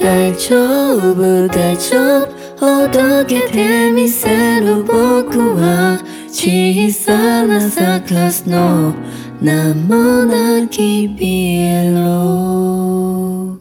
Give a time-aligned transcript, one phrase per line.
[0.00, 2.40] 大丈夫大丈夫。
[2.60, 5.98] ほどけてみせる僕は
[6.28, 8.94] 小さなサーカスの
[9.40, 13.59] 名もなきピエロ。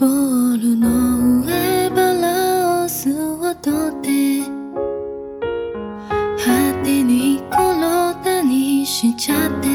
[0.00, 4.40] ボールの上バランスをとって
[6.38, 6.46] 果
[6.82, 7.80] てに転ん
[8.24, 9.69] だにしちゃって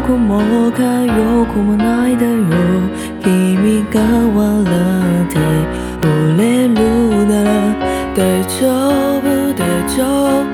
[0.00, 0.40] 痛くも
[0.72, 2.34] 痒くもないだよ
[3.22, 4.00] 君が
[4.34, 5.36] 笑って
[6.00, 7.50] くれるなら
[8.16, 9.62] 大丈夫大
[9.94, 10.00] 丈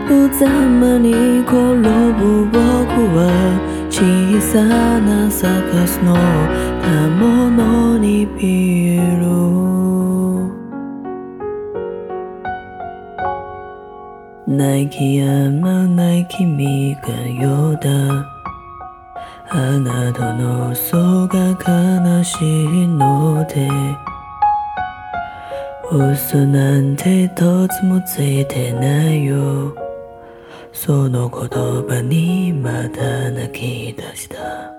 [0.05, 0.29] 夫。
[0.37, 2.59] ざまに転ぶ僕
[3.17, 3.23] は
[3.89, 4.03] 小
[4.41, 4.65] さ
[5.01, 6.15] なサーカスの
[6.83, 10.51] たものにピエロ
[14.47, 18.36] 泣き止まない君がよだ
[19.49, 23.69] あなたの嘘が悲しいので
[25.91, 29.75] 嘘なんて一つもついてないよ。
[30.73, 34.76] その言葉にまた泣き出した。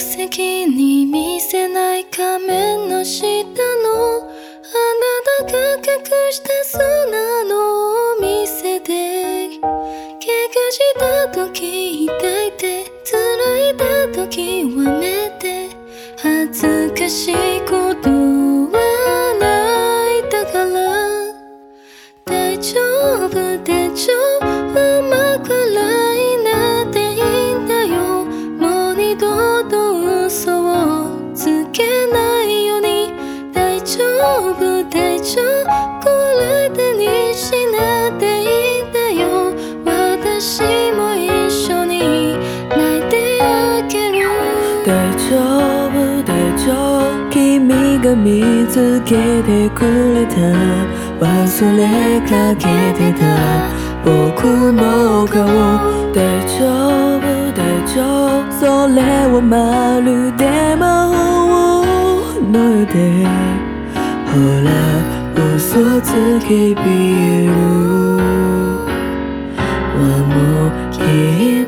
[0.00, 4.74] 席に見せない仮面の下のあ
[5.04, 5.84] なたが隠
[6.32, 13.14] した砂のお店で怪我した時痛いて辛
[13.68, 13.84] いだ
[14.14, 15.68] 時はめて
[16.16, 19.46] 恥ずかしいことはな
[20.14, 20.80] いだから。
[22.24, 22.80] 大丈
[23.26, 23.28] 夫
[23.64, 23.69] 大
[48.16, 49.84] 見つけてく
[50.14, 50.36] れた
[51.20, 52.64] 忘れかけ
[52.98, 53.80] てた。
[54.04, 55.44] 僕の顔
[56.14, 56.16] 大
[56.48, 57.20] 丈夫
[57.52, 57.98] 大丈
[58.40, 61.84] 夫それはまるで魔法
[62.40, 62.96] のようで
[64.26, 64.32] ほ
[64.64, 64.68] ら
[65.56, 66.08] 嘘つ
[66.46, 67.50] きビール。
[70.00, 70.34] はも
[70.68, 71.59] う消え